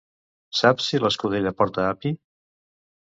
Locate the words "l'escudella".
1.03-1.53